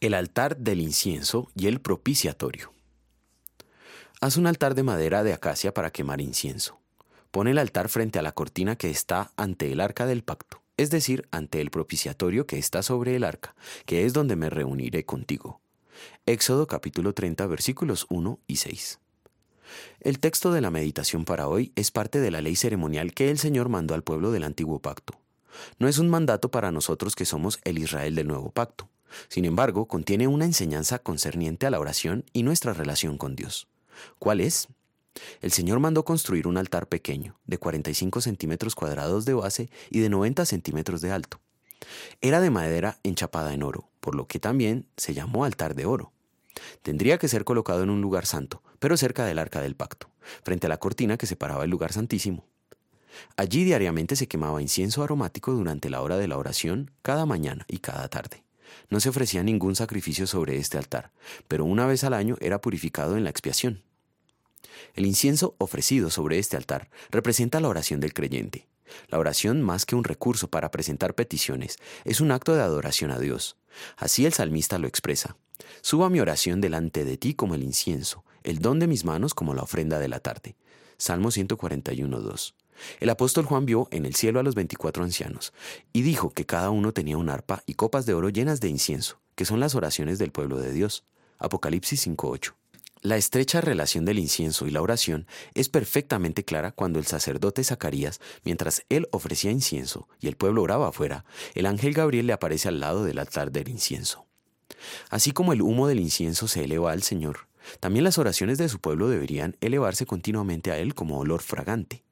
[0.00, 2.72] El altar del incienso y el propiciatorio.
[4.20, 6.78] Haz un altar de madera de acacia para quemar incienso.
[7.30, 10.90] Pon el altar frente a la cortina que está ante el arca del pacto, es
[10.90, 13.54] decir, ante el propiciatorio que está sobre el arca,
[13.86, 15.60] que es donde me reuniré contigo.
[16.26, 18.98] Éxodo capítulo 30 versículos 1 y 6.
[20.00, 23.38] El texto de la meditación para hoy es parte de la ley ceremonial que el
[23.38, 25.18] Señor mandó al pueblo del antiguo pacto.
[25.78, 28.88] No es un mandato para nosotros que somos el Israel del nuevo pacto.
[29.28, 33.68] Sin embargo, contiene una enseñanza concerniente a la oración y nuestra relación con Dios.
[34.18, 34.68] ¿Cuál es?
[35.40, 40.08] El Señor mandó construir un altar pequeño, de 45 centímetros cuadrados de base y de
[40.08, 41.40] 90 centímetros de alto.
[42.20, 46.12] Era de madera enchapada en oro, por lo que también se llamó altar de oro.
[46.82, 50.10] Tendría que ser colocado en un lugar santo, pero cerca del arca del pacto,
[50.42, 52.46] frente a la cortina que separaba el lugar santísimo.
[53.36, 57.78] Allí diariamente se quemaba incienso aromático durante la hora de la oración, cada mañana y
[57.78, 58.43] cada tarde.
[58.90, 61.12] No se ofrecía ningún sacrificio sobre este altar,
[61.48, 63.82] pero una vez al año era purificado en la expiación.
[64.94, 68.66] El incienso ofrecido sobre este altar representa la oración del creyente.
[69.08, 73.18] La oración, más que un recurso para presentar peticiones, es un acto de adoración a
[73.18, 73.56] Dios.
[73.96, 75.36] Así el salmista lo expresa.
[75.80, 79.54] Suba mi oración delante de ti como el incienso, el don de mis manos como
[79.54, 80.56] la ofrenda de la tarde.
[80.96, 82.54] Salmo 141.2.
[83.00, 85.52] El apóstol Juan vio en el cielo a los veinticuatro ancianos
[85.92, 89.20] y dijo que cada uno tenía un arpa y copas de oro llenas de incienso,
[89.34, 91.04] que son las oraciones del pueblo de Dios.
[91.38, 92.54] Apocalipsis 5.8.
[93.04, 98.18] La estrecha relación del incienso y la oración es perfectamente clara cuando el sacerdote Zacarías,
[98.44, 102.80] mientras él ofrecía incienso y el pueblo oraba afuera, el ángel Gabriel le aparece al
[102.80, 104.24] lado del altar del incienso.
[105.10, 107.46] Así como el humo del incienso se eleva al Señor,
[107.78, 112.02] también las oraciones de su pueblo deberían elevarse continuamente a Él como olor fragante.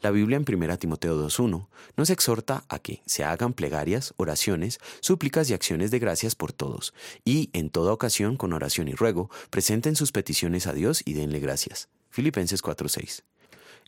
[0.00, 5.50] La Biblia en 1 Timoteo 2.1 nos exhorta a que se hagan plegarias, oraciones, súplicas
[5.50, 9.96] y acciones de gracias por todos, y en toda ocasión con oración y ruego presenten
[9.96, 11.88] sus peticiones a Dios y denle gracias.
[12.10, 13.22] Filipenses 4.6.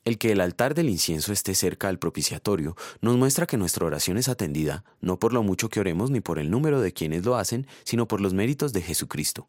[0.04, 4.18] El que el altar del incienso esté cerca al propiciatorio nos muestra que nuestra oración
[4.18, 7.36] es atendida no por lo mucho que oremos ni por el número de quienes lo
[7.36, 9.48] hacen, sino por los méritos de Jesucristo.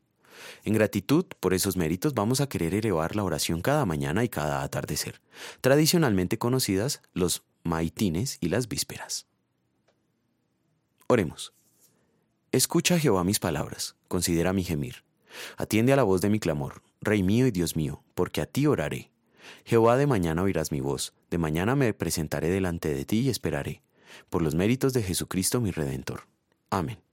[0.64, 4.64] En gratitud por esos méritos vamos a querer elevar la oración cada mañana y cada
[4.64, 5.22] atardecer,
[5.62, 9.28] tradicionalmente conocidas los maitines y las vísperas.
[11.08, 11.54] Oremos.
[12.52, 15.04] Escucha Jehová mis palabras, considera mi gemir.
[15.58, 18.66] Atiende a la voz de mi clamor, Rey mío y Dios mío, porque a ti
[18.66, 19.12] oraré.
[19.66, 23.84] Jehová de mañana oirás mi voz, de mañana me presentaré delante de ti y esperaré,
[24.30, 26.28] por los méritos de Jesucristo mi Redentor.
[26.70, 27.05] Amén.